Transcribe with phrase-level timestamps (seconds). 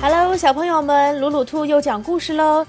[0.00, 2.64] Hello，小朋友们，鲁鲁兔又讲故事喽。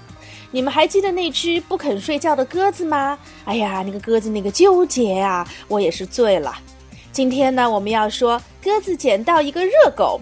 [0.50, 3.16] 你们还记得那只不肯睡觉的鸽子吗？
[3.44, 6.52] 哎呀，那个鸽子那个纠结呀，我也是醉了。
[7.12, 10.20] 今天呢，我们要说鸽子捡到一个热狗。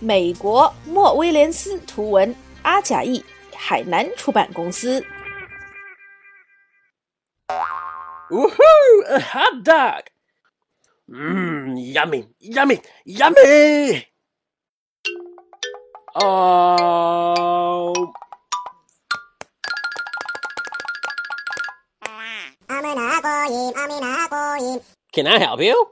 [0.00, 5.04] 美国莫威廉斯图文，阿甲译，海南出版公司。
[8.32, 8.56] 呜呼
[9.08, 10.02] A hot dog!
[11.08, 14.07] Mmm, yummy, yummy, yummy!
[16.20, 18.12] Oh.
[25.12, 25.88] Can I help you?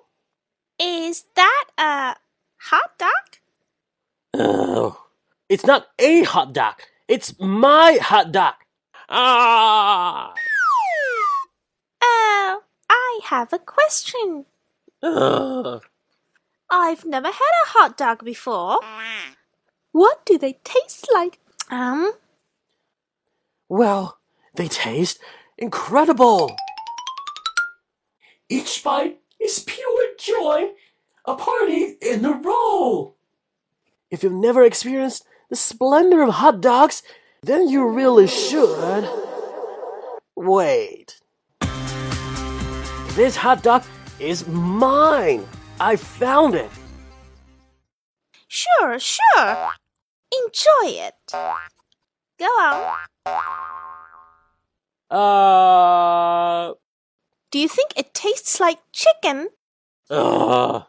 [0.78, 2.16] Is that a
[2.58, 3.10] hot dog?
[4.34, 5.04] Oh,
[5.48, 6.74] it's not a hot dog.
[7.08, 8.54] It's my hot dog.
[9.08, 10.34] Ah!
[12.02, 14.44] Oh, I have a question.
[15.02, 15.82] Ugh.
[16.68, 18.80] I've never had a hot dog before.
[19.96, 21.38] What do they taste like?
[21.70, 22.12] Um,
[23.66, 24.18] Well,
[24.54, 25.18] they taste
[25.56, 26.54] incredible.
[28.50, 30.72] Each bite is pure joy,
[31.24, 33.16] a party in a roll.
[34.10, 37.02] If you've never experienced the splendor of hot dogs,
[37.42, 39.08] then you really should.
[40.36, 41.22] Wait.
[43.16, 43.82] This hot dog
[44.20, 45.48] is mine.
[45.80, 46.70] I found it.
[48.46, 49.70] sure, sure.
[50.32, 51.14] Enjoy it.
[52.38, 52.96] Go on.
[55.10, 56.74] Uh.
[57.50, 59.48] Do you think it tastes like chicken?
[60.10, 60.82] Uh.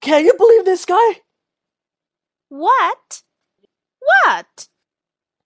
[0.00, 1.20] Can you believe this guy?
[2.48, 3.22] What?
[4.00, 4.68] What?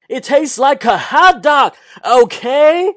[0.08, 2.94] It tastes like a hot dog, okay?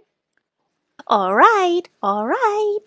[1.08, 2.85] All right, all right.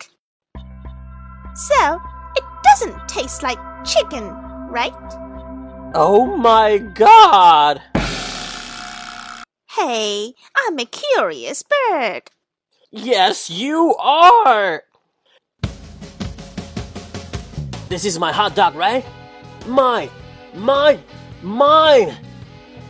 [1.53, 1.99] So,
[2.35, 4.29] it doesn't taste like chicken,
[4.69, 4.91] right?
[5.97, 7.81] Oh my god!
[9.71, 12.23] Hey, I'm a curious bird.
[12.91, 14.83] Yes, you are!
[17.87, 19.05] This is my hot dog, right?
[19.67, 20.09] Mine!
[20.53, 20.99] Mine!
[21.41, 22.17] Mine!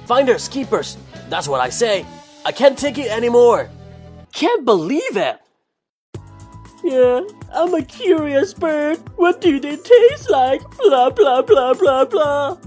[0.08, 0.98] Finders, keepers,
[1.30, 2.08] that's what I say.
[2.44, 3.70] I can't take it anymore.
[4.34, 5.38] Can't believe it!
[6.84, 7.22] Yeah,
[7.54, 8.98] I'm a curious bird.
[9.16, 10.64] What do they taste like?
[10.80, 12.58] Blah, blah, blah, blah, blah.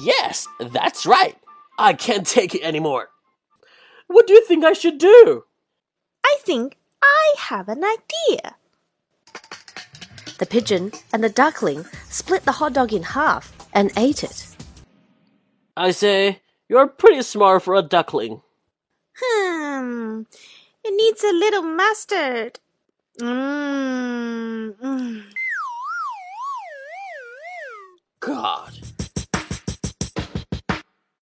[0.00, 1.36] Yes, that's right.
[1.78, 3.10] I can't take it anymore.
[4.06, 5.44] What do you think I should do?
[6.24, 8.56] I think I have an idea.
[10.38, 14.46] The pigeon and the duckling split the hot dog in half and ate it.
[15.76, 18.42] I say, you're pretty smart for a duckling.
[19.22, 20.22] Hmm,
[20.82, 22.58] it needs a little mustard.
[23.20, 24.74] Mmm.
[24.76, 25.22] Mm.
[28.20, 28.69] God.